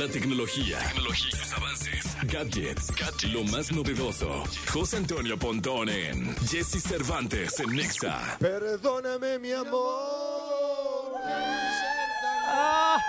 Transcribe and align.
La 0.00 0.08
tecnología, 0.08 0.78
tecnología, 0.78 1.30
sus 1.30 1.52
avances, 1.52 2.16
gadgets, 2.22 2.90
lo 3.34 3.44
más 3.44 3.70
novedoso. 3.70 4.44
José 4.72 4.96
Antonio 4.96 5.38
Pontón 5.38 5.90
en 5.90 6.34
Jesse 6.48 6.82
Cervantes 6.82 7.60
en 7.60 7.76
Nexa. 7.76 8.38
Perdóname, 8.40 9.38
mi 9.38 9.52
amor. 9.52 10.29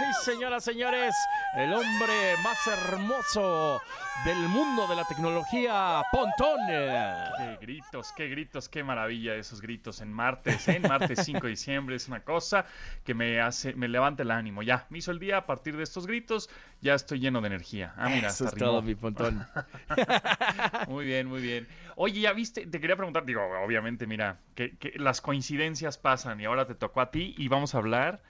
¡Ay, 0.02 0.14
señoras, 0.24 0.64
señores! 0.64 1.14
El 1.56 1.74
hombre 1.74 2.36
más 2.44 2.66
hermoso 2.66 3.80
del 4.26 4.38
mundo 4.50 4.88
de 4.88 4.96
la 4.96 5.06
tecnología, 5.06 6.02
Pontón. 6.12 6.60
Qué 6.68 7.58
gritos, 7.62 8.12
qué 8.16 8.28
gritos, 8.28 8.68
qué 8.70 8.84
maravilla 8.84 9.36
esos 9.36 9.62
gritos 9.62 10.02
en 10.02 10.12
martes, 10.12 10.68
¿eh? 10.68 10.78
en 10.78 10.84
martes 10.84 11.20
5 11.26 11.42
de 11.42 11.50
diciembre. 11.50 11.96
Es 11.96 12.08
una 12.08 12.22
cosa 12.22 12.66
que 13.04 13.14
me 13.14 13.42
hace, 13.42 13.74
me 13.76 13.88
levanta 13.88 14.24
el 14.24 14.32
ánimo. 14.32 14.64
Ya, 14.64 14.86
me 14.90 14.98
hizo 14.98 15.12
el 15.12 15.20
día 15.20 15.38
a 15.38 15.46
partir 15.46 15.78
de 15.78 15.84
estos 15.84 16.08
gritos, 16.08 16.50
ya 16.82 16.96
estoy 16.96 17.20
lleno 17.20 17.42
de 17.42 17.48
energía. 17.48 17.94
Ah, 17.98 18.10
mira, 18.10 18.30
Eso 18.30 18.46
es 18.46 18.56
todo, 18.56 18.82
mi 18.82 18.96
Pontón. 18.96 19.46
Muy 20.88 21.06
bien, 21.06 21.28
muy 21.28 21.42
bien. 21.42 21.68
Oye, 21.96 22.22
ya 22.22 22.34
viste, 22.34 22.66
te 22.66 22.80
quería 22.80 22.96
preguntar, 22.96 23.26
digo, 23.26 23.42
obviamente, 23.64 24.08
mira, 24.08 24.38
que, 24.56 24.78
que 24.78 24.94
las 24.96 25.22
coincidencias 25.22 25.98
pasan 25.98 26.42
y 26.42 26.46
ahora 26.46 26.66
te 26.66 26.74
tocó 26.76 27.02
a 27.02 27.12
ti 27.12 27.36
y 27.38 27.48
vamos 27.48 27.76
a 27.76 27.78
hablar 27.78 28.22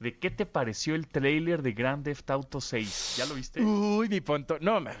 de 0.00 0.18
qué 0.18 0.30
te 0.30 0.46
pareció 0.46 0.94
el 0.94 1.06
tráiler 1.06 1.62
de 1.62 1.72
Grand 1.72 2.02
Theft 2.02 2.30
Auto 2.30 2.60
6. 2.60 3.16
¿Ya 3.18 3.26
lo 3.26 3.34
viste? 3.34 3.62
Uy, 3.62 4.08
mi 4.08 4.22
Pontón. 4.22 4.58
No, 4.62 4.80
me, 4.80 4.92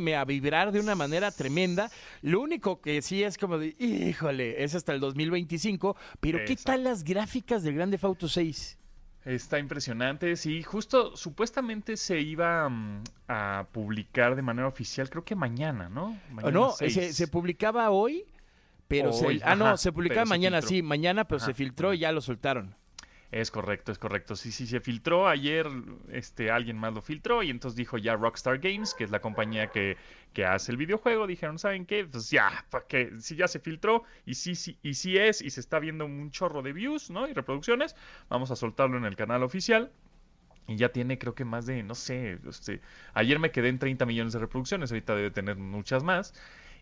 me 0.00 0.16
a 0.16 0.24
vibrar 0.24 0.72
de 0.72 0.80
una 0.80 0.96
manera 0.96 1.30
tremenda. 1.30 1.90
Lo 2.22 2.40
único 2.40 2.80
que 2.80 3.00
sí 3.02 3.22
es 3.22 3.38
como 3.38 3.56
de, 3.56 3.76
híjole, 3.78 4.64
es 4.64 4.74
hasta 4.74 4.92
el 4.92 5.00
2025. 5.00 5.96
Pero 6.18 6.40
¿qué 6.44 6.56
tal 6.56 6.82
las 6.82 7.04
gráficas 7.04 7.62
del 7.62 7.76
Grande 7.76 7.98
Auto 8.02 8.28
6? 8.28 8.78
Está 9.24 9.58
impresionante, 9.58 10.36
sí, 10.36 10.62
justo 10.62 11.16
supuestamente 11.16 11.96
se 11.96 12.20
iba 12.20 12.68
mm, 12.68 13.02
a 13.26 13.66
publicar 13.72 14.36
de 14.36 14.42
manera 14.42 14.68
oficial, 14.68 15.10
creo 15.10 15.24
que 15.24 15.34
mañana, 15.34 15.88
¿no? 15.88 16.16
¿O 16.30 16.32
Mañana 16.32 16.52
no? 16.52 16.70
6. 16.70 16.94
Se, 16.94 17.12
se 17.12 17.26
publicaba 17.26 17.90
hoy, 17.90 18.24
pero 18.86 19.10
Hoy, 19.10 19.40
se... 19.40 19.44
Ah, 19.44 19.56
no, 19.56 19.76
se 19.76 19.90
publicaba 19.90 20.26
se 20.26 20.28
mañana, 20.28 20.62
sí, 20.62 20.80
mañana, 20.80 21.26
pero 21.26 21.38
Ajá. 21.38 21.46
se 21.46 21.54
filtró 21.54 21.92
y 21.92 21.98
ya 21.98 22.12
lo 22.12 22.20
soltaron. 22.20 22.76
Es 23.32 23.50
correcto, 23.50 23.92
es 23.92 23.98
correcto. 23.98 24.36
Sí, 24.36 24.52
sí, 24.52 24.66
se 24.66 24.80
filtró 24.80 25.26
ayer, 25.28 25.66
este, 26.10 26.50
alguien 26.50 26.78
más 26.78 26.94
lo 26.94 27.02
filtró 27.02 27.42
y 27.42 27.50
entonces 27.50 27.76
dijo 27.76 27.98
ya 27.98 28.14
Rockstar 28.14 28.58
Games, 28.58 28.94
que 28.94 29.04
es 29.04 29.10
la 29.10 29.20
compañía 29.20 29.68
que, 29.68 29.96
que 30.32 30.44
hace 30.44 30.70
el 30.72 30.78
videojuego, 30.78 31.26
dijeron, 31.26 31.58
¿saben 31.58 31.86
qué? 31.86 32.04
Pues 32.04 32.30
ya, 32.30 32.64
para 32.70 32.86
que 32.86 33.12
si 33.20 33.36
ya 33.36 33.48
se 33.48 33.58
filtró 33.58 34.04
y 34.24 34.34
sí, 34.34 34.54
sí, 34.54 34.78
y 34.82 34.94
sí 34.94 35.18
es 35.18 35.42
y 35.42 35.50
se 35.50 35.60
está 35.60 35.78
viendo 35.80 36.04
un 36.06 36.30
chorro 36.30 36.62
de 36.62 36.72
views, 36.72 37.10
¿no? 37.10 37.26
Y 37.28 37.32
reproducciones, 37.32 37.96
vamos 38.28 38.50
a 38.50 38.56
soltarlo 38.56 38.96
en 38.96 39.04
el 39.04 39.16
canal 39.16 39.42
oficial. 39.42 39.90
Y 40.68 40.76
ya 40.76 40.90
tiene 40.90 41.18
creo 41.18 41.34
que 41.34 41.44
más 41.44 41.66
de, 41.66 41.82
no 41.84 41.94
sé, 41.94 42.40
este, 42.48 42.80
ayer 43.14 43.38
me 43.38 43.52
quedé 43.52 43.68
en 43.68 43.78
30 43.78 44.04
millones 44.04 44.32
de 44.32 44.40
reproducciones, 44.40 44.90
ahorita 44.90 45.14
debe 45.14 45.30
tener 45.30 45.56
muchas 45.56 46.02
más. 46.02 46.34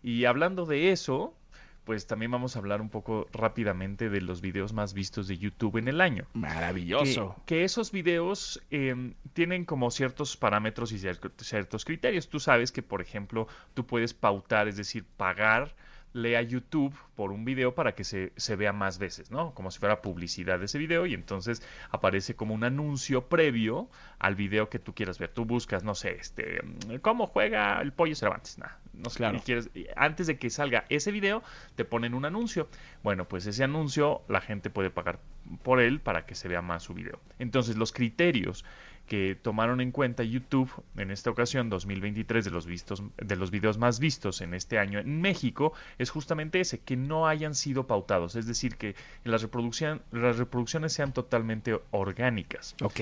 Y 0.02 0.24
hablando 0.24 0.66
de 0.66 0.90
eso, 0.90 1.36
pues 1.84 2.06
también 2.06 2.30
vamos 2.30 2.56
a 2.56 2.58
hablar 2.58 2.80
un 2.80 2.88
poco 2.88 3.26
rápidamente 3.32 4.08
de 4.08 4.20
los 4.20 4.40
videos 4.40 4.72
más 4.72 4.94
vistos 4.94 5.28
de 5.28 5.38
YouTube 5.38 5.76
en 5.76 5.88
el 5.88 6.00
año. 6.00 6.26
Maravilloso. 6.32 7.36
Que, 7.46 7.56
que 7.56 7.64
esos 7.64 7.92
videos 7.92 8.62
eh, 8.70 9.12
tienen 9.32 9.64
como 9.64 9.90
ciertos 9.90 10.36
parámetros 10.36 10.92
y 10.92 10.96
cier- 10.98 11.30
ciertos 11.38 11.84
criterios. 11.84 12.28
Tú 12.28 12.40
sabes 12.40 12.72
que, 12.72 12.82
por 12.82 13.00
ejemplo, 13.02 13.46
tú 13.74 13.86
puedes 13.86 14.14
pautar, 14.14 14.68
es 14.68 14.76
decir, 14.76 15.04
pagarle 15.16 15.72
a 16.14 16.42
YouTube 16.42 16.94
por 17.16 17.32
un 17.32 17.44
video 17.44 17.74
para 17.74 17.94
que 17.94 18.04
se, 18.04 18.32
se 18.36 18.54
vea 18.56 18.72
más 18.72 18.98
veces, 18.98 19.30
¿no? 19.32 19.52
Como 19.52 19.70
si 19.72 19.78
fuera 19.80 20.00
publicidad 20.00 20.58
de 20.60 20.66
ese 20.66 20.78
video 20.78 21.06
y 21.06 21.14
entonces 21.14 21.60
aparece 21.90 22.36
como 22.36 22.54
un 22.54 22.62
anuncio 22.64 23.28
previo 23.28 23.88
al 24.20 24.36
video 24.36 24.68
que 24.70 24.78
tú 24.78 24.94
quieras 24.94 25.18
ver. 25.18 25.30
Tú 25.30 25.44
buscas, 25.44 25.82
no 25.82 25.94
sé, 25.94 26.12
este, 26.12 26.60
¿cómo 27.02 27.26
juega 27.26 27.80
el 27.80 27.92
pollo 27.92 28.14
Cervantes? 28.14 28.58
Nah, 28.58 28.68
no 28.92 29.10
sé, 29.10 29.18
Claro. 29.18 29.40
quieres, 29.44 29.70
antes 29.96 30.26
de 30.28 30.38
que 30.38 30.50
salga 30.50 30.84
ese 30.88 31.10
video, 31.10 31.42
te 31.74 31.84
ponen 31.84 32.14
un 32.14 32.24
anuncio. 32.24 32.68
Bueno, 33.02 33.26
pues 33.26 33.46
ese 33.46 33.64
anuncio 33.64 34.22
la 34.28 34.40
gente 34.40 34.70
puede 34.70 34.90
pagar 34.90 35.18
por 35.62 35.80
él 35.80 36.00
para 36.00 36.26
que 36.26 36.34
se 36.36 36.48
vea 36.48 36.62
más 36.62 36.84
su 36.84 36.94
video. 36.94 37.20
Entonces, 37.38 37.76
los 37.76 37.92
criterios 37.92 38.64
que 39.06 39.36
tomaron 39.40 39.80
en 39.80 39.90
cuenta 39.90 40.22
YouTube 40.22 40.70
en 40.96 41.10
esta 41.10 41.30
ocasión 41.30 41.68
2023 41.68 42.44
de 42.44 42.50
los 42.50 42.66
vistos 42.66 43.02
de 43.16 43.36
los 43.36 43.50
videos 43.50 43.76
más 43.76 43.98
vistos 43.98 44.40
en 44.40 44.54
este 44.54 44.78
año 44.78 44.98
en 44.98 45.20
México 45.20 45.72
es 45.98 46.10
justamente 46.10 46.60
ese 46.60 46.78
que 46.78 46.96
no 46.96 47.26
hayan 47.26 47.54
sido 47.54 47.86
pautados, 47.86 48.34
es 48.36 48.46
decir, 48.46 48.76
que 48.76 48.94
las 49.24 49.42
reproducción, 49.42 50.02
las 50.10 50.38
reproducciones 50.38 50.92
sean 50.92 51.12
totalmente 51.12 51.78
orgánicas. 51.90 52.74
Ok. 52.82 53.00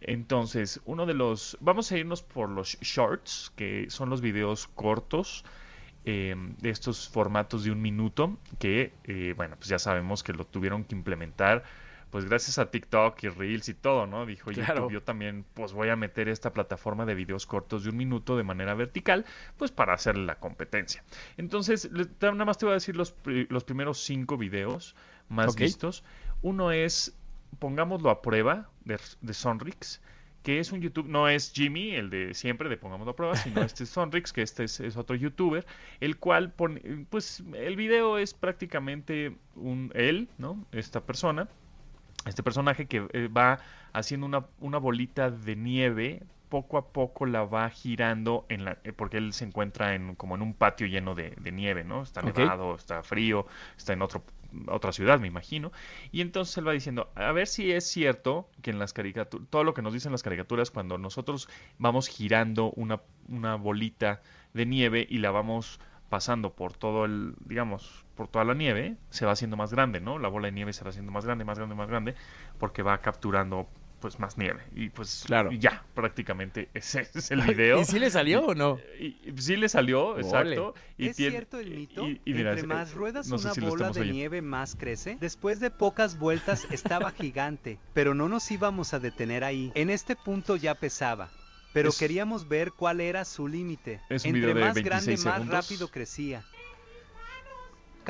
Entonces, 0.00 0.80
uno 0.86 1.06
de 1.06 1.14
los. 1.14 1.58
Vamos 1.60 1.92
a 1.92 1.98
irnos 1.98 2.22
por 2.22 2.48
los 2.48 2.78
shorts, 2.80 3.52
que 3.56 3.86
son 3.90 4.08
los 4.10 4.20
videos 4.20 4.66
cortos. 4.68 5.44
eh, 6.06 6.34
de 6.62 6.70
estos 6.70 7.10
formatos 7.10 7.64
de 7.64 7.70
un 7.70 7.82
minuto. 7.82 8.38
Que, 8.58 8.92
eh, 9.04 9.34
bueno, 9.36 9.56
pues 9.56 9.68
ya 9.68 9.78
sabemos 9.78 10.22
que 10.22 10.32
lo 10.32 10.46
tuvieron 10.46 10.84
que 10.84 10.94
implementar. 10.94 11.62
Pues 12.10 12.24
gracias 12.24 12.58
a 12.58 12.70
TikTok 12.70 13.22
y 13.22 13.28
Reels 13.28 13.68
y 13.68 13.74
todo, 13.74 14.06
¿no? 14.06 14.26
Dijo 14.26 14.50
Claro. 14.50 14.74
YouTube, 14.82 14.92
yo 14.92 15.02
también, 15.02 15.44
pues 15.54 15.72
voy 15.72 15.88
a 15.90 15.96
meter 15.96 16.28
esta 16.28 16.52
plataforma 16.52 17.06
de 17.06 17.14
videos 17.14 17.46
cortos 17.46 17.84
de 17.84 17.90
un 17.90 17.96
minuto 17.96 18.36
de 18.36 18.42
manera 18.42 18.74
vertical, 18.74 19.24
pues 19.56 19.70
para 19.70 19.94
hacerle 19.94 20.24
la 20.26 20.34
competencia. 20.40 21.04
Entonces, 21.36 21.88
nada 22.20 22.44
más 22.44 22.58
te 22.58 22.66
voy 22.66 22.72
a 22.72 22.74
decir 22.74 22.96
los, 22.96 23.14
los 23.24 23.64
primeros 23.64 23.98
cinco 24.02 24.36
videos 24.36 24.96
más 25.28 25.52
Ok. 25.52 25.60
vistos. 25.60 26.02
Uno 26.42 26.72
es, 26.72 27.16
pongámoslo 27.58 28.10
a 28.10 28.22
prueba, 28.22 28.68
de, 28.84 28.98
de 29.20 29.34
Sonrix, 29.34 30.00
que 30.42 30.58
es 30.58 30.72
un 30.72 30.80
YouTube, 30.80 31.06
no 31.06 31.28
es 31.28 31.52
Jimmy, 31.52 31.90
el 31.94 32.08
de 32.10 32.32
siempre, 32.34 32.68
de 32.68 32.76
pongámoslo 32.78 33.12
a 33.12 33.16
prueba, 33.16 33.36
sino 33.36 33.62
este 33.62 33.84
es 33.84 33.90
Sonrix, 33.90 34.32
que 34.32 34.42
este 34.42 34.64
es, 34.64 34.80
es 34.80 34.96
otro 34.96 35.14
youtuber, 35.14 35.66
el 36.00 36.16
cual 36.16 36.50
pone, 36.52 37.06
pues 37.10 37.42
el 37.54 37.76
video 37.76 38.18
es 38.18 38.34
prácticamente 38.34 39.36
un 39.54 39.92
él, 39.94 40.28
¿no? 40.38 40.64
Esta 40.72 41.02
persona, 41.04 41.48
este 42.26 42.42
personaje 42.42 42.86
que 42.86 43.06
eh, 43.12 43.28
va 43.28 43.60
haciendo 43.92 44.26
una, 44.26 44.46
una 44.60 44.78
bolita 44.78 45.30
de 45.30 45.56
nieve, 45.56 46.22
poco 46.48 46.78
a 46.78 46.88
poco 46.88 47.26
la 47.26 47.44
va 47.44 47.70
girando 47.70 48.44
en 48.48 48.64
la, 48.64 48.78
eh, 48.84 48.92
porque 48.92 49.18
él 49.18 49.32
se 49.32 49.44
encuentra 49.44 49.94
en 49.94 50.14
como 50.16 50.34
en 50.34 50.42
un 50.42 50.52
patio 50.54 50.86
lleno 50.86 51.14
de, 51.14 51.30
de 51.30 51.52
nieve, 51.52 51.84
¿no? 51.84 52.02
Está 52.02 52.22
nevado, 52.22 52.74
está 52.74 53.02
frío, 53.02 53.46
está 53.76 53.92
en 53.92 54.02
otro 54.02 54.22
otra 54.66 54.92
ciudad, 54.92 55.20
me 55.20 55.28
imagino. 55.28 55.72
Y 56.12 56.20
entonces 56.20 56.56
él 56.58 56.66
va 56.66 56.72
diciendo, 56.72 57.10
a 57.14 57.32
ver 57.32 57.46
si 57.46 57.70
es 57.72 57.86
cierto 57.86 58.48
que 58.62 58.70
en 58.70 58.78
las 58.78 58.92
caricaturas, 58.92 59.48
todo 59.48 59.64
lo 59.64 59.74
que 59.74 59.82
nos 59.82 59.92
dicen 59.92 60.12
las 60.12 60.22
caricaturas, 60.22 60.70
cuando 60.70 60.98
nosotros 60.98 61.48
vamos 61.78 62.08
girando 62.08 62.72
una, 62.72 63.00
una 63.28 63.54
bolita 63.54 64.22
de 64.52 64.66
nieve 64.66 65.06
y 65.08 65.18
la 65.18 65.30
vamos 65.30 65.80
pasando 66.10 66.52
por 66.52 66.74
todo 66.74 67.06
el, 67.06 67.34
digamos, 67.46 68.04
por 68.16 68.28
toda 68.28 68.44
la 68.44 68.52
nieve, 68.52 68.96
se 69.08 69.24
va 69.24 69.32
haciendo 69.32 69.56
más 69.56 69.72
grande, 69.72 70.00
¿no? 70.00 70.18
La 70.18 70.28
bola 70.28 70.48
de 70.48 70.52
nieve 70.52 70.72
se 70.74 70.84
va 70.84 70.90
haciendo 70.90 71.10
más 71.12 71.24
grande, 71.24 71.44
más 71.46 71.56
grande, 71.56 71.74
más 71.74 71.88
grande, 71.88 72.14
porque 72.58 72.82
va 72.82 72.98
capturando 72.98 73.66
pues 74.00 74.18
más 74.18 74.38
nieve. 74.38 74.62
Y 74.74 74.88
pues 74.88 75.24
Claro. 75.26 75.52
ya, 75.52 75.84
prácticamente 75.94 76.68
ese 76.74 77.06
es 77.14 77.30
el 77.30 77.42
video. 77.42 77.80
¿Y 77.80 77.84
si 77.84 77.98
le 77.98 78.10
salió 78.10 78.46
o 78.46 78.54
no? 78.54 78.78
Y, 78.98 79.16
y 79.28 79.34
sí 79.36 79.56
le 79.56 79.68
salió, 79.68 80.08
Ole. 80.14 80.22
exacto. 80.22 80.74
Y 80.96 81.08
¿Es 81.08 81.16
tiene- 81.16 81.32
cierto 81.32 81.58
el 81.58 81.70
mito? 81.70 82.08
y- 82.08 82.20
y 82.24 82.32
mira, 82.34 82.50
Entre 82.52 82.64
eh, 82.64 82.66
más 82.66 82.94
ruedas 82.94 83.28
no 83.28 83.36
sé 83.38 83.48
una 83.48 83.54
si 83.54 83.60
bola 83.60 83.84
de 83.90 84.00
oyendo. 84.00 84.12
nieve 84.14 84.40
más 84.42 84.74
crece. 84.74 85.18
Después 85.20 85.60
de 85.60 85.70
pocas 85.70 86.18
vueltas 86.18 86.66
estaba 86.70 87.10
gigante, 87.12 87.78
pero 87.92 88.14
no 88.14 88.28
nos 88.30 88.50
íbamos 88.50 88.94
a 88.94 89.00
detener 89.00 89.44
ahí. 89.44 89.70
En 89.74 89.90
este 89.90 90.16
punto 90.16 90.56
ya 90.56 90.74
pesaba. 90.74 91.28
Pero 91.72 91.90
Es- 91.90 91.98
queríamos 91.98 92.48
ver 92.48 92.72
cuál 92.72 93.00
era 93.00 93.24
su 93.24 93.46
límite. 93.46 94.00
Es 94.08 94.24
un 94.24 94.28
Entre 94.30 94.40
video 94.40 94.54
de 94.56 94.60
más 94.60 94.74
grande, 94.74 94.90
26 95.06 95.24
más 95.24 95.34
segundos. 95.34 95.54
rápido 95.64 95.88
crecía. 95.88 96.44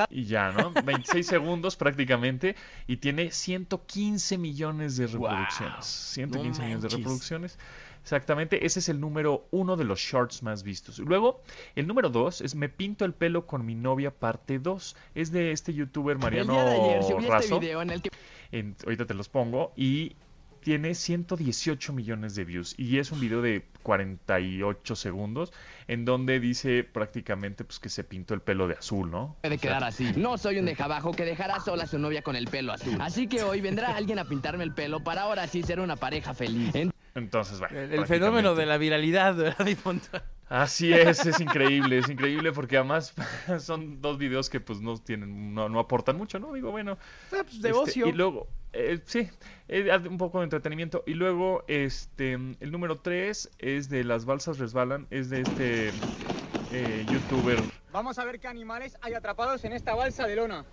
Y 0.09 0.25
ya, 0.25 0.50
¿no? 0.53 0.72
26 0.72 1.26
segundos 1.26 1.76
prácticamente. 1.76 2.56
Y 2.87 2.98
tiene 2.98 3.31
115 3.32 4.38
millones 4.38 4.97
de 4.97 5.06
reproducciones. 5.09 5.84
115 5.84 6.60
No 6.60 6.65
millones 6.66 6.82
de 6.91 6.97
reproducciones. 6.97 7.59
Exactamente, 8.03 8.65
ese 8.65 8.78
es 8.78 8.88
el 8.88 8.98
número 8.98 9.47
uno 9.51 9.77
de 9.77 9.84
los 9.84 10.01
shorts 10.01 10.42
más 10.42 10.63
vistos. 10.63 10.98
Luego, 11.01 11.42
el 11.77 11.86
número 11.86 12.09
dos 12.09 12.41
es 12.41 12.54
Me 12.54 12.71
pinto 12.71 13.04
el 13.04 13.13
pelo 13.13 13.47
con 13.47 13.66
mi 13.66 13.74
novia 13.74 14.10
parte 14.10 14.59
2. 14.59 14.97
Es 15.15 15.33
de 15.33 15.53
este 15.53 15.74
youtuber 15.74 16.16
Mariano 16.16 16.59
el 16.59 16.65
día 16.65 16.65
de 16.65 16.80
ayer 16.80 17.03
subí 17.03 17.27
Razo. 17.27 17.45
este 17.56 17.59
video 17.59 17.83
en 17.83 17.91
el 17.91 18.01
que 18.01 18.09
En- 18.53 18.74
ahorita 18.84 19.04
te 19.04 19.13
los 19.13 19.28
pongo. 19.28 19.72
Y 19.77 20.16
tiene 20.60 20.95
118 20.95 21.92
millones 21.92 22.34
de 22.34 22.45
views. 22.45 22.74
Y 22.78 22.98
es 22.98 23.10
un 23.12 23.21
video 23.21 23.42
de 23.42 23.65
48 23.83 24.97
segundos. 24.97 25.53
En 25.89 26.04
donde 26.04 26.39
dice 26.39 26.84
prácticamente 26.84 27.65
pues, 27.65 27.78
que 27.80 27.89
se 27.89 28.04
pintó 28.04 28.34
el 28.34 28.41
pelo 28.42 28.68
de 28.68 28.74
azul, 28.74 29.10
¿no? 29.10 29.36
puede 29.42 29.57
O 29.57 29.59
sea, 29.59 29.71
quedar 29.71 29.84
así. 29.84 30.12
No 30.16 30.39
soy 30.39 30.59
un 30.59 30.65
dejabajo 30.66 31.10
que 31.12 31.24
dejará 31.24 31.59
sola 31.60 31.84
a 31.84 31.86
su 31.86 31.98
novia 31.98 32.22
con 32.22 32.36
el 32.36 32.47
pelo 32.47 32.72
azul. 32.72 32.97
Así 33.01 33.27
que 33.27 33.42
hoy 33.42 33.60
vendrá 33.60 33.97
alguien 33.97 34.18
a 34.21 34.24
pintarme 34.24 34.62
el 34.65 34.72
pelo 34.72 35.03
para 35.03 35.22
ahora 35.22 35.47
sí 35.48 35.62
ser 35.62 35.80
una 35.80 35.97
pareja 35.97 36.33
feliz. 36.34 36.74
En- 36.74 36.92
Entonces, 37.16 37.59
bueno. 37.59 37.77
El, 37.78 37.92
el 37.95 38.06
fenómeno 38.06 38.54
de 38.54 38.66
la 38.66 38.77
viralidad, 38.78 39.34
¿verdad? 39.34 39.66
Así 40.51 40.93
es, 40.93 41.25
es 41.25 41.39
increíble, 41.41 41.99
es 41.99 42.09
increíble 42.09 42.51
porque 42.51 42.77
además 42.77 43.15
son 43.61 44.03
dos 44.03 44.19
videos 44.19 44.51
que 44.51 44.59
pues 44.59 44.81
no 44.81 44.99
tienen, 44.99 45.55
no, 45.55 45.69
no 45.69 45.79
aportan 45.79 46.17
mucho, 46.17 46.41
¿no? 46.41 46.53
Digo, 46.53 46.73
bueno, 46.73 46.99
Ah, 47.33 47.45
pues, 47.45 47.63
de 47.63 47.69
este, 47.69 47.81
ocio. 47.81 48.07
Y 48.09 48.13
luego, 48.13 48.49
eh, 48.73 48.99
sí, 49.05 49.29
eh, 49.69 49.97
un 50.09 50.19
poco 50.19 50.39
de 50.41 50.45
entretenimiento. 50.45 51.05
Y 51.07 51.15
luego, 51.15 51.65
este, 51.69 52.33
el 52.33 52.73
número 52.73 52.99
3 52.99 53.49
es 53.61 53.89
de 53.89 54.03
Las 54.03 54.25
balsas 54.25 54.59
resbalan, 54.59 55.07
es 55.11 55.31
de 55.31 55.43
este 55.43 55.93
eh, 56.73 57.07
youtuber 57.09 57.61
Vamos 57.93 58.19
a 58.19 58.25
ver 58.25 58.41
qué 58.41 58.49
animales 58.49 58.97
hay 59.03 59.15
atrapados 59.15 59.65
en 59.65 59.73
esta 59.73 59.95
balsa 59.95 60.27
de 60.27 60.35
lona. 60.35 60.65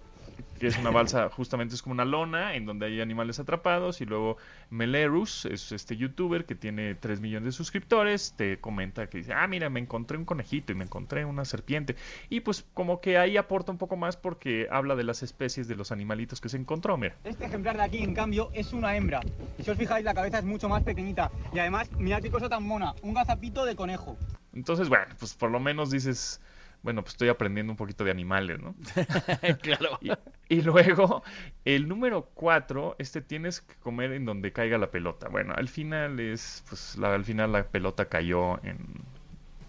Que 0.58 0.68
es 0.68 0.78
una 0.78 0.90
balsa, 0.90 1.30
justamente 1.30 1.76
es 1.76 1.82
como 1.82 1.94
una 1.94 2.06
lona 2.06 2.56
en 2.56 2.66
donde 2.66 2.88
hay 2.88 3.02
animales 3.02 3.40
atrapados. 3.40 4.02
Y 4.02 4.06
luego 4.06 4.38
Melerus 4.70 5.46
es 5.46 5.72
este 5.72 5.98
youtuber 5.98 6.46
que 6.46 6.56
tiene 6.56 6.96
3 6.96 7.22
millones 7.22 7.46
de 7.46 7.52
suscriptores. 7.52 8.34
Te 8.36 8.60
comenta 8.60 9.08
que 9.08 9.20
dice, 9.20 9.34
ah, 9.34 9.48
mira, 9.48 9.70
me 9.70 9.80
encontré 9.80 10.18
un 10.18 10.26
conejito 10.26 10.72
y 10.72 10.76
me 10.76 10.84
encontré 10.86 11.26
una 11.26 11.46
serpiente. 11.46 11.96
Y 12.30 12.42
pues 12.42 12.66
como 12.74 13.02
que 13.02 13.18
ahí 13.18 13.38
aporta 13.38 13.72
un 13.72 13.78
poco 13.78 13.96
más 13.96 14.18
porque 14.18 14.68
habla 14.72 14.96
de 14.96 15.04
las 15.04 15.24
especies 15.24 15.68
de 15.68 15.76
los 15.76 15.92
animalitos 15.92 16.42
que 16.42 16.50
se 16.50 16.58
encontró. 16.58 16.98
Mira, 16.98 17.16
Este 17.24 17.46
ejemplar 17.46 17.78
de 17.78 17.84
aquí, 17.84 18.00
en 18.00 18.14
cambio, 18.14 18.50
es 18.54 18.74
una 18.74 18.96
hembra. 18.96 19.22
Y 19.58 19.64
si 19.64 19.72
os 19.72 19.78
fijáis, 19.78 20.04
la 20.06 20.14
cabeza 20.14 20.40
es 20.40 20.46
mucho 20.46 20.70
más 20.70 20.84
pequeñita. 20.84 21.32
Y 21.54 21.60
además, 21.60 21.90
mirad 21.98 22.22
qué 22.22 22.32
cosa 22.32 22.50
tan 22.50 22.64
mona, 22.64 22.94
un 23.02 23.14
gazapito 23.14 23.66
de 23.66 23.76
conejo. 23.76 24.18
entonces 24.54 24.90
bueno, 24.90 25.06
pues 25.20 25.34
por 25.34 25.52
lo 25.52 25.60
menos 25.60 25.92
dices... 25.92 26.42
Bueno, 26.88 27.02
pues 27.02 27.16
estoy 27.16 27.28
aprendiendo 27.28 27.74
un 27.74 27.76
poquito 27.76 28.06
de 28.06 28.12
animales, 28.12 28.62
¿no? 28.62 28.74
claro. 29.62 30.00
Y, 30.02 30.10
y 30.48 30.62
luego, 30.62 31.22
el 31.66 31.86
número 31.90 32.30
4, 32.34 32.96
este 32.98 33.20
tienes 33.22 33.60
que 33.60 33.76
comer 33.76 34.14
en 34.14 34.24
donde 34.24 34.54
caiga 34.54 34.78
la 34.78 34.90
pelota. 34.90 35.28
Bueno, 35.28 35.54
al 35.54 35.68
final 35.68 36.18
es, 36.22 36.64
pues 36.70 36.96
la- 36.98 37.14
al 37.14 37.26
final 37.26 37.52
la 37.52 37.64
pelota 37.66 38.06
cayó 38.06 38.64
en 38.64 38.78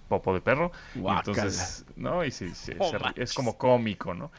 popo 0.08 0.32
de 0.32 0.40
perro. 0.40 0.70
Guácala. 0.94 1.18
entonces, 1.42 1.84
¿no? 1.96 2.24
Y 2.24 2.28
Oh, 2.28 2.30
se 2.32 2.98
manches. 3.00 3.30
es 3.30 3.34
como 3.34 3.58
cómico, 3.58 4.14
¿no? 4.14 4.30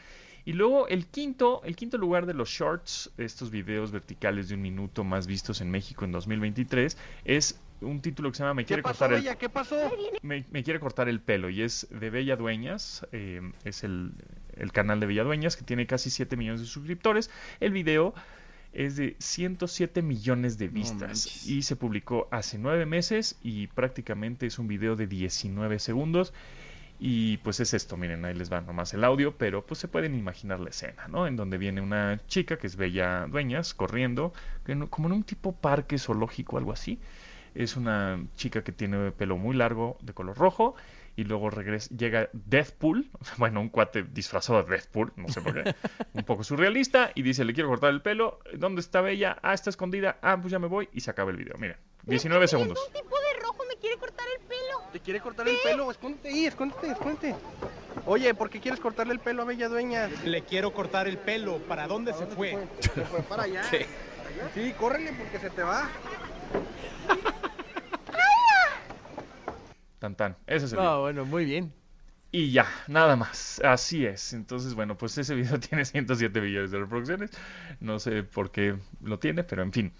Y 0.46 0.54
luego 0.54 0.88
el 0.88 1.06
quinto, 1.06 1.60
el 1.64 1.76
quinto 1.76 1.98
lugar 1.98 2.24
de 2.24 2.32
los 2.32 2.48
shorts, 2.48 3.12
estos 3.18 3.50
videos 3.50 3.90
verticales 3.90 4.48
de 4.48 4.54
un 4.54 4.62
minuto 4.62 5.04
más 5.04 5.26
vistos 5.26 5.60
en 5.60 5.70
México 5.70 6.06
en 6.06 6.12
2023, 6.12 6.96
es 7.26 7.60
un 7.80 8.00
título 8.00 8.30
que 8.30 8.36
se 8.36 8.42
llama 8.42 8.54
Me 8.54 8.64
quiere 8.64 8.82
cortar 8.82 9.12
el 9.12 9.36
¿Qué 9.36 9.48
pasó? 9.48 9.76
me, 10.22 10.44
me 10.50 10.62
quiere 10.62 10.80
cortar 10.80 11.08
el 11.08 11.20
pelo 11.20 11.50
y 11.50 11.62
es 11.62 11.86
de 11.90 12.10
Bella 12.10 12.36
Dueñas, 12.36 13.06
eh, 13.12 13.40
es 13.64 13.84
el, 13.84 14.12
el 14.56 14.72
canal 14.72 15.00
de 15.00 15.06
Bella 15.06 15.24
Dueñas 15.24 15.56
que 15.56 15.64
tiene 15.64 15.86
casi 15.86 16.10
7 16.10 16.36
millones 16.36 16.60
de 16.60 16.66
suscriptores. 16.66 17.30
El 17.60 17.72
video 17.72 18.14
es 18.72 18.96
de 18.96 19.16
107 19.18 20.02
millones 20.02 20.58
de 20.58 20.68
vistas 20.68 21.46
y 21.46 21.62
se 21.62 21.76
publicó 21.76 22.28
hace 22.30 22.58
9 22.58 22.86
meses 22.86 23.38
y 23.42 23.66
prácticamente 23.68 24.46
es 24.46 24.58
un 24.58 24.68
video 24.68 24.96
de 24.96 25.06
19 25.06 25.78
segundos. 25.78 26.32
Y 27.02 27.38
pues 27.38 27.60
es 27.60 27.72
esto, 27.72 27.96
miren, 27.96 28.26
ahí 28.26 28.34
les 28.34 28.52
va 28.52 28.60
nomás 28.60 28.92
el 28.92 29.04
audio, 29.04 29.34
pero 29.38 29.64
pues 29.64 29.80
se 29.80 29.88
pueden 29.88 30.14
imaginar 30.14 30.60
la 30.60 30.68
escena, 30.68 31.08
¿no? 31.08 31.26
En 31.26 31.34
donde 31.34 31.56
viene 31.56 31.80
una 31.80 32.20
chica 32.26 32.58
que 32.58 32.66
es 32.66 32.76
Bella 32.76 33.26
Dueñas 33.26 33.72
corriendo, 33.72 34.34
como 34.90 35.08
en 35.08 35.14
un 35.14 35.22
tipo 35.22 35.52
parque 35.52 35.96
zoológico, 35.98 36.58
algo 36.58 36.72
así. 36.72 37.00
Es 37.54 37.76
una 37.76 38.24
chica 38.36 38.62
que 38.62 38.72
tiene 38.72 39.10
pelo 39.12 39.36
muy 39.36 39.56
largo 39.56 39.96
de 40.00 40.12
color 40.12 40.36
rojo 40.36 40.74
y 41.16 41.24
luego 41.24 41.50
regresa, 41.50 41.94
llega 41.94 42.30
Deathpool, 42.32 43.10
bueno, 43.38 43.60
un 43.60 43.68
cuate 43.68 44.04
disfrazado 44.04 44.62
de 44.62 44.70
Deathpool, 44.70 45.12
no 45.16 45.28
sé 45.28 45.40
por 45.40 45.54
qué, 45.54 45.74
un 46.14 46.24
poco 46.24 46.44
surrealista 46.44 47.10
y 47.14 47.22
dice, 47.22 47.44
le 47.44 47.52
quiero 47.52 47.68
cortar 47.68 47.90
el 47.90 48.00
pelo, 48.00 48.38
¿dónde 48.54 48.80
está 48.80 49.00
Bella? 49.00 49.36
Ah, 49.42 49.52
está 49.52 49.70
escondida, 49.70 50.18
ah, 50.22 50.38
pues 50.40 50.52
ya 50.52 50.58
me 50.58 50.68
voy 50.68 50.88
y 50.92 51.00
se 51.00 51.10
acaba 51.10 51.30
el 51.30 51.36
video, 51.36 51.56
miren, 51.58 51.76
19 52.04 52.46
segundos. 52.48 52.78
Un 52.86 52.92
tipo 52.94 53.16
de 53.16 53.40
rojo 53.42 53.64
me 53.68 53.76
quiere 53.76 53.96
cortar 53.98 54.26
el 54.38 54.46
pelo. 54.46 54.90
¿Te 54.92 55.00
quiere 55.00 55.20
cortar 55.20 55.48
el 55.48 55.56
pelo? 55.62 55.90
Escóndete 55.90 56.28
ahí, 56.28 56.46
escóndete, 56.46 56.90
escóndete. 56.92 57.34
Oye, 58.06 58.32
¿por 58.34 58.48
qué 58.48 58.60
quieres 58.60 58.80
cortarle 58.80 59.12
el 59.12 59.20
pelo 59.20 59.42
a 59.42 59.44
Bella 59.44 59.68
Dueña? 59.68 60.08
Le 60.24 60.42
quiero 60.42 60.72
cortar 60.72 61.06
el 61.06 61.18
pelo. 61.18 61.58
¿Para 61.58 61.86
dónde 61.86 62.12
se 62.14 62.26
fue? 62.26 62.56
Se 62.80 63.04
fue 63.04 63.20
para 63.22 63.42
allá. 63.44 63.62
Sí, 64.54 64.72
córrele 64.78 65.12
porque 65.12 65.38
se 65.38 65.50
te 65.50 65.62
va. 65.62 65.88
Tan 70.00 70.16
tan, 70.16 70.36
ese 70.46 70.64
es 70.66 70.72
el 70.72 70.78
No, 70.78 71.02
bueno, 71.02 71.24
muy 71.24 71.44
bien. 71.44 71.72
Y 72.32 72.52
ya, 72.52 72.66
nada 72.88 73.16
más. 73.16 73.60
Así 73.62 74.06
es. 74.06 74.32
Entonces, 74.32 74.74
bueno, 74.74 74.96
pues 74.96 75.18
ese 75.18 75.34
video 75.34 75.60
tiene 75.60 75.84
107 75.84 76.40
millones 76.40 76.70
de 76.70 76.78
reproducciones. 76.78 77.30
No 77.80 77.98
sé 77.98 78.22
por 78.22 78.50
qué 78.50 78.76
lo 79.02 79.18
tiene, 79.18 79.44
pero 79.44 79.62
en 79.62 79.72
fin. 79.72 79.92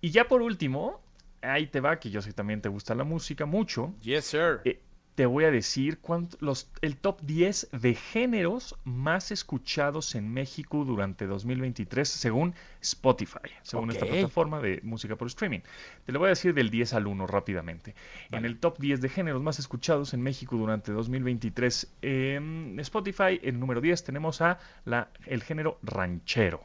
Y 0.00 0.10
ya 0.10 0.28
por 0.28 0.42
último, 0.42 1.00
ahí 1.42 1.68
te 1.68 1.80
va, 1.80 1.98
que 1.98 2.10
yo 2.10 2.20
sé 2.20 2.30
que 2.30 2.34
también 2.34 2.60
te 2.60 2.68
gusta 2.68 2.94
la 2.94 3.04
música 3.04 3.46
mucho. 3.46 3.94
Yes, 4.02 4.26
sir. 4.26 4.60
Eh, 4.64 4.82
te 5.16 5.24
voy 5.24 5.44
a 5.44 5.50
decir 5.50 5.98
cuánto, 5.98 6.36
los, 6.40 6.70
el 6.82 6.98
top 6.98 7.22
10 7.22 7.70
de 7.72 7.94
géneros 7.94 8.76
más 8.84 9.32
escuchados 9.32 10.14
en 10.14 10.30
México 10.30 10.84
durante 10.84 11.26
2023 11.26 12.06
según 12.06 12.54
Spotify, 12.82 13.48
según 13.62 13.90
esta 13.90 14.04
plataforma 14.04 14.60
de 14.60 14.80
música 14.82 15.16
por 15.16 15.28
streaming. 15.28 15.60
Te 16.04 16.12
lo 16.12 16.18
voy 16.18 16.26
a 16.26 16.30
decir 16.30 16.52
del 16.52 16.68
10 16.68 16.92
al 16.92 17.06
1 17.06 17.26
rápidamente. 17.26 17.94
En 18.30 18.44
el 18.44 18.58
top 18.58 18.78
10 18.78 19.00
de 19.00 19.08
géneros 19.08 19.42
más 19.42 19.58
escuchados 19.58 20.12
en 20.12 20.20
México 20.20 20.54
durante 20.56 20.92
2023 20.92 21.94
en 22.02 22.76
Spotify, 22.80 23.40
en 23.42 23.54
el 23.54 23.60
número 23.60 23.80
10 23.80 24.04
tenemos 24.04 24.42
a 24.42 24.58
la, 24.84 25.08
el 25.24 25.42
género 25.42 25.78
ranchero. 25.82 26.62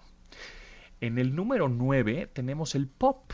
En 1.00 1.19
el 1.19 1.33
número 1.36 1.69
9 1.69 2.30
tenemos 2.33 2.75
el 2.75 2.88
pop. 2.88 3.31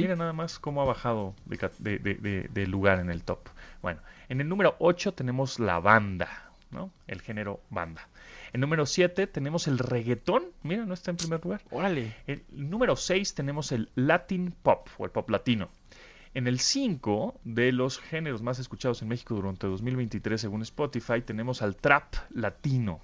Mira 0.00 0.16
nada 0.16 0.32
más 0.32 0.58
cómo 0.58 0.82
ha 0.82 0.84
bajado 0.84 1.34
de, 1.46 1.58
ca- 1.58 1.70
de- 1.78 1.98
de- 1.98 2.14
de- 2.14 2.48
de 2.52 2.66
lugar 2.66 3.00
en 3.00 3.10
el 3.10 3.22
top. 3.24 3.40
Bueno, 3.82 4.00
en 4.28 4.40
el 4.40 4.48
número 4.48 4.76
8 4.78 5.12
tenemos 5.12 5.58
la 5.58 5.78
banda, 5.80 6.50
¿no? 6.70 6.90
El 7.06 7.20
género 7.22 7.60
banda. 7.70 8.08
En 8.52 8.60
número 8.60 8.86
7 8.86 9.26
tenemos 9.26 9.68
el 9.68 9.78
reggaetón. 9.78 10.44
Mira, 10.62 10.84
no 10.86 10.94
está 10.94 11.10
en 11.10 11.16
primer 11.18 11.42
lugar. 11.44 11.60
Órale. 11.70 12.14
El 12.26 12.44
número 12.50 12.96
6 12.96 13.34
tenemos 13.34 13.72
el 13.72 13.90
Latin 13.94 14.54
Pop 14.62 14.88
o 14.96 15.04
el 15.04 15.10
pop 15.10 15.28
latino. 15.30 15.68
En 16.34 16.46
el 16.46 16.58
5 16.60 17.40
de 17.44 17.72
los 17.72 17.98
géneros 17.98 18.42
más 18.42 18.58
escuchados 18.58 19.02
en 19.02 19.08
México 19.08 19.34
durante 19.34 19.66
2023 19.66 20.40
según 20.40 20.62
Spotify 20.62 21.20
tenemos 21.22 21.62
al 21.62 21.76
trap 21.76 22.14
latino. 22.30 23.00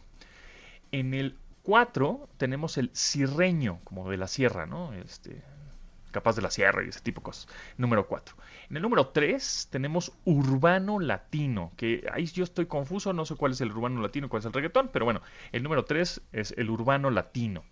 En 0.92 1.14
el 1.14 1.36
4 1.62 2.28
tenemos 2.36 2.76
el 2.78 2.90
cirreño, 2.94 3.80
como 3.84 4.10
de 4.10 4.16
la 4.18 4.28
sierra, 4.28 4.66
¿no? 4.66 4.92
Este, 4.92 5.42
capaz 6.14 6.36
de 6.36 6.42
la 6.42 6.50
sierra 6.50 6.82
y 6.82 6.88
ese 6.88 7.00
tipo 7.00 7.20
de 7.20 7.24
cosas. 7.24 7.46
Número 7.76 8.06
4. 8.06 8.34
En 8.70 8.76
el 8.76 8.82
número 8.82 9.08
3 9.08 9.68
tenemos 9.70 10.12
urbano 10.24 10.98
latino, 10.98 11.72
que 11.76 12.06
ahí 12.12 12.24
yo 12.26 12.44
estoy 12.44 12.64
confuso, 12.66 13.12
no 13.12 13.26
sé 13.26 13.34
cuál 13.34 13.52
es 13.52 13.60
el 13.60 13.70
urbano 13.72 14.00
latino, 14.00 14.30
cuál 14.30 14.40
es 14.40 14.46
el 14.46 14.52
reggaetón, 14.54 14.88
pero 14.92 15.04
bueno, 15.04 15.20
el 15.52 15.62
número 15.62 15.84
3 15.84 16.22
es 16.32 16.54
el 16.56 16.70
urbano 16.70 17.10
latino. 17.10 17.62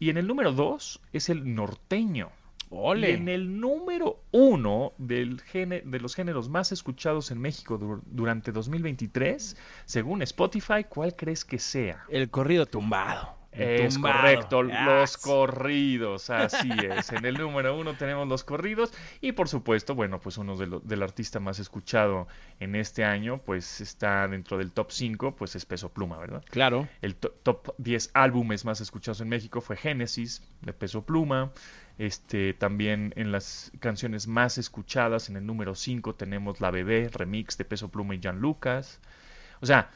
Y 0.00 0.10
en 0.10 0.16
el 0.16 0.26
número 0.26 0.52
2 0.52 1.00
es 1.12 1.28
el 1.28 1.54
norteño. 1.54 2.30
Ole. 2.70 3.12
Y 3.12 3.14
en 3.14 3.28
el 3.30 3.60
número 3.60 4.20
1 4.30 4.92
del 4.98 5.40
gene- 5.40 5.80
de 5.86 6.00
los 6.00 6.14
géneros 6.14 6.50
más 6.50 6.70
escuchados 6.70 7.30
en 7.30 7.38
México 7.40 7.78
dur- 7.78 8.02
durante 8.04 8.52
2023, 8.52 9.56
según 9.86 10.20
Spotify, 10.20 10.84
¿cuál 10.86 11.16
crees 11.16 11.46
que 11.46 11.58
sea? 11.58 12.04
El 12.10 12.28
corrido 12.28 12.66
tumbado. 12.66 13.37
El 13.50 13.86
Es 13.86 13.94
tumbado. 13.94 14.16
correcto, 14.20 14.62
los 14.62 15.16
corridos, 15.16 16.30
así 16.30 16.68
es. 16.90 17.12
En 17.12 17.24
el 17.24 17.34
número 17.38 17.76
uno 17.78 17.94
tenemos 17.94 18.28
los 18.28 18.44
corridos 18.44 18.92
y 19.20 19.32
por 19.32 19.48
supuesto, 19.48 19.94
bueno, 19.94 20.20
pues 20.20 20.36
uno 20.38 20.56
de 20.56 20.66
lo- 20.66 20.80
del 20.80 21.02
artista 21.02 21.40
más 21.40 21.58
escuchado 21.58 22.28
en 22.60 22.76
este 22.76 23.04
año, 23.04 23.38
pues 23.38 23.80
está 23.80 24.28
dentro 24.28 24.58
del 24.58 24.70
top 24.72 24.90
5, 24.90 25.34
pues 25.34 25.56
es 25.56 25.64
Peso 25.64 25.88
Pluma, 25.92 26.18
¿verdad? 26.18 26.44
Claro. 26.50 26.88
El 27.00 27.16
to- 27.16 27.34
top 27.42 27.74
10 27.78 28.10
álbumes 28.14 28.64
más 28.64 28.80
escuchados 28.80 29.20
en 29.22 29.28
México 29.30 29.60
fue 29.60 29.76
Génesis, 29.76 30.42
de 30.60 30.72
Peso 30.72 31.04
Pluma. 31.04 31.50
Este, 31.96 32.52
también 32.54 33.12
en 33.16 33.32
las 33.32 33.72
canciones 33.80 34.28
más 34.28 34.56
escuchadas, 34.58 35.30
en 35.30 35.36
el 35.36 35.44
número 35.46 35.74
5 35.74 36.14
tenemos 36.14 36.60
La 36.60 36.70
Bebé, 36.70 37.08
remix 37.12 37.58
de 37.58 37.64
Peso 37.64 37.88
Pluma 37.90 38.14
y 38.14 38.20
Jan 38.22 38.38
Lucas. 38.40 39.00
O 39.60 39.66
sea, 39.66 39.90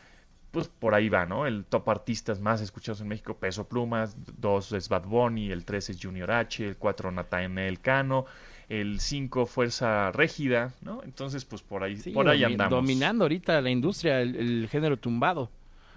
pues 0.53 0.69
por 0.69 0.95
ahí 0.95 1.09
va, 1.09 1.27
¿no? 1.27 1.47
El 1.47 1.65
top 1.65 1.89
artistas 1.89 2.39
más 2.39 2.61
escuchados 2.61 3.01
en 3.01 3.09
México, 3.09 3.35
Peso 3.37 3.67
Pluma, 3.67 4.09
2 4.39 4.73
es 4.73 4.89
Bad 4.89 5.07
Bunny, 5.07 5.51
el 5.51 5.65
3 5.65 5.91
es 5.91 5.99
Junior 6.01 6.31
H, 6.31 6.69
el 6.69 6.77
4 6.77 7.11
Natanael 7.11 7.81
Cano, 7.81 8.27
el 8.69 9.01
5 9.01 9.47
Fuerza 9.47 10.13
Régida, 10.13 10.75
¿no? 10.83 11.03
Entonces, 11.05 11.47
pues 11.47 11.63
por 11.63 11.83
ahí, 11.83 11.97
Sí, 11.97 12.11
por 12.11 12.29
ahí 12.29 12.45
andamos. 12.45 12.71
Dominando 12.71 13.25
ahorita 13.25 13.61
la 13.63 13.71
industria, 13.71 14.21
el, 14.21 14.37
el 14.37 14.69
género 14.69 14.99
tumbado. 14.99 15.51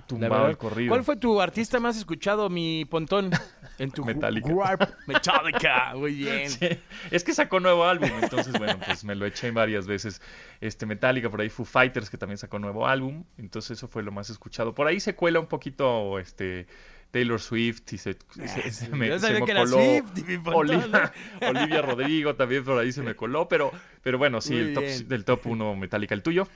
Tumbado 0.07 0.47
el 0.47 0.57
corrido. 0.57 0.89
¿Cuál 0.89 1.03
fue 1.03 1.15
tu 1.17 1.41
artista 1.41 1.79
más 1.79 1.97
escuchado, 1.97 2.49
mi 2.49 2.85
pontón? 2.85 3.31
En 3.77 3.91
tu 3.91 4.05
Metallica. 4.05 4.47
Metallica, 5.07 5.93
muy 5.95 6.13
bien. 6.15 6.49
Sí, 6.49 6.67
Es 7.11 7.23
que 7.23 7.33
sacó 7.33 7.59
nuevo 7.59 7.85
álbum, 7.85 8.09
entonces 8.21 8.57
bueno, 8.57 8.77
pues 8.85 9.03
me 9.03 9.15
lo 9.15 9.25
eché 9.25 9.51
varias 9.51 9.85
veces. 9.87 10.21
Este 10.61 10.85
Metallica, 10.85 11.29
por 11.29 11.41
ahí 11.41 11.49
Foo 11.49 11.65
Fighters, 11.65 12.09
que 12.09 12.17
también 12.17 12.37
sacó 12.37 12.59
nuevo 12.59 12.87
álbum, 12.87 13.23
entonces 13.37 13.77
eso 13.77 13.87
fue 13.87 14.03
lo 14.03 14.11
más 14.11 14.29
escuchado. 14.29 14.73
Por 14.73 14.87
ahí 14.87 14.99
se 14.99 15.15
cuela 15.15 15.39
un 15.39 15.47
poquito 15.47 16.19
este 16.19 16.67
Taylor 17.11 17.39
Swift 17.39 17.93
y 17.93 17.97
se, 17.97 18.17
se- 18.45 18.71
se 18.71 18.89
me, 18.89 19.07
Yo 19.07 19.19
se 19.19 19.27
sabía 19.27 19.39
me 19.39 19.45
que 19.45 19.51
era 19.51 19.61
coló 19.61 19.77
Swift 19.77 20.29
y 20.29 20.49
Olivia, 20.53 21.13
Olivia 21.47 21.81
Rodrigo 21.81 22.35
también 22.35 22.63
por 22.63 22.77
ahí 22.79 22.91
se 22.91 23.01
me 23.03 23.15
coló, 23.15 23.47
pero, 23.47 23.71
pero 24.01 24.17
bueno, 24.17 24.41
sí, 24.41 24.55
el 24.57 24.73
top, 24.73 24.83
del 24.83 25.23
top 25.25 25.45
1 25.47 25.75
Metallica, 25.75 26.13
el 26.13 26.23
tuyo. 26.23 26.47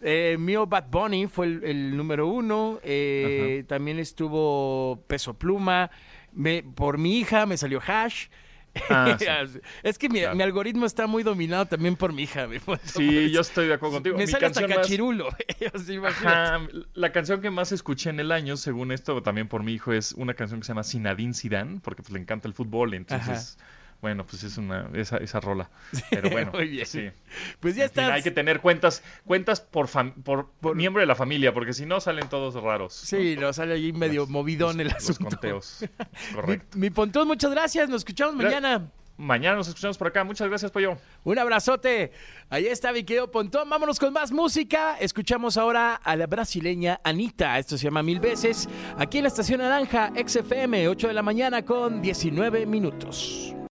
Eh, 0.00 0.36
mío 0.38 0.66
Bad 0.66 0.84
Bunny 0.90 1.26
fue 1.26 1.46
el, 1.46 1.64
el 1.64 1.96
número 1.96 2.26
uno. 2.28 2.78
eh, 2.84 3.64
también 3.66 3.98
estuvo 3.98 5.02
Peso 5.08 5.34
Pluma. 5.34 5.90
Me- 6.38 6.62
por 6.62 6.98
mi 6.98 7.18
hija 7.18 7.44
me 7.46 7.56
salió 7.56 7.80
Hash. 7.86 8.26
Ah, 8.90 9.16
sí. 9.18 9.26
es 9.82 9.98
que 9.98 10.08
mi, 10.08 10.20
Claro. 10.20 10.36
mi 10.36 10.42
algoritmo 10.44 10.86
está 10.86 11.06
muy 11.08 11.22
dominado 11.24 11.66
también 11.66 11.96
por 11.96 12.12
mi 12.12 12.22
hija. 12.22 12.46
mi. 12.46 12.58
Sí, 12.84 13.30
yo 13.32 13.40
estoy 13.40 13.66
de 13.66 13.74
acuerdo 13.74 13.96
contigo. 13.96 14.16
Me 14.16 14.24
Mi 14.26 14.30
sale 14.30 14.46
hasta 14.46 14.60
canción 14.60 14.78
más- 14.78 14.86
cachirulo. 14.86 15.28
Imagínate. 15.88 16.26
Ajá, 16.28 16.60
la 16.94 17.10
canción 17.12 17.40
que 17.40 17.50
más 17.50 17.72
escuché 17.72 18.10
en 18.10 18.20
el 18.20 18.30
año, 18.30 18.56
según 18.56 18.92
esto, 18.92 19.20
también 19.22 19.48
por 19.48 19.64
mi 19.64 19.72
hijo, 19.72 19.92
es 19.92 20.12
una 20.12 20.34
canción 20.34 20.60
que 20.60 20.66
se 20.66 20.70
llama 20.70 20.84
Sinadín 20.84 21.34
Zidane, 21.34 21.80
porque 21.82 22.02
pues 22.02 22.12
le 22.12 22.20
encanta 22.20 22.46
el 22.46 22.54
fútbol, 22.54 22.94
entonces, 22.94 23.58
bueno, 24.00 24.24
pues 24.24 24.44
es 24.44 24.56
una, 24.58 24.88
esa, 24.94 25.16
esa 25.18 25.40
rola. 25.40 25.70
Pero 26.10 26.30
bueno, 26.30 26.52
Muy 26.54 26.68
bien. 26.68 26.86
sí. 26.86 27.10
Pues 27.60 27.74
ya 27.76 27.84
está. 27.84 28.12
hay 28.14 28.22
que 28.22 28.30
tener 28.30 28.60
cuentas, 28.60 29.02
cuentas 29.26 29.60
por, 29.60 29.88
fam- 29.88 30.14
por, 30.22 30.48
miembro 30.76 31.00
de 31.00 31.06
la 31.06 31.14
familia, 31.16 31.52
porque 31.52 31.72
si 31.72 31.84
no 31.86 32.00
salen 32.00 32.28
todos 32.28 32.54
raros. 32.62 32.94
Sí, 32.94 33.36
nos 33.36 33.56
sale 33.56 33.74
ahí 33.74 33.92
medio 33.92 34.20
Los- 34.22 34.28
movidón 34.30 34.80
el 34.80 34.88
Los 34.88 34.96
asunto. 35.10 35.24
conteos. 35.30 35.80
Mi, 36.30 36.34
Correcto. 36.34 36.78
mi 36.78 36.90
Pontón, 36.90 37.26
muchas 37.26 37.50
gracias. 37.50 37.88
Nos 37.88 38.02
escuchamos 38.02 38.34
mañana. 38.36 38.88
Mañana 39.20 39.56
nos 39.56 39.66
escuchamos 39.66 39.98
por 39.98 40.06
acá. 40.06 40.22
Muchas 40.22 40.46
gracias, 40.48 40.70
Pollo. 40.70 40.96
Un 41.24 41.36
abrazote. 41.40 42.12
Ahí 42.50 42.66
está 42.68 42.92
mi 42.92 43.02
querido 43.02 43.28
Pontón. 43.32 43.68
Vámonos 43.68 43.98
con 43.98 44.12
más 44.12 44.30
música. 44.30 44.96
Escuchamos 45.00 45.56
ahora 45.56 45.96
a 45.96 46.14
la 46.14 46.28
brasileña 46.28 47.00
Anita. 47.02 47.58
Esto 47.58 47.76
se 47.76 47.86
llama 47.86 48.04
Mil 48.04 48.20
Veces. 48.20 48.68
Aquí 48.96 49.18
en 49.18 49.24
la 49.24 49.28
Estación 49.28 49.58
Naranja, 49.60 50.12
XFM, 50.24 50.86
8 50.86 51.08
de 51.08 51.14
la 51.14 51.22
mañana 51.22 51.64
con 51.64 52.00
19 52.00 52.64
minutos. 52.66 53.56